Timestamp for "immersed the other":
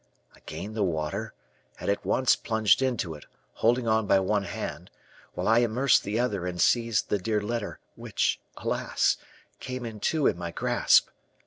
5.59-6.47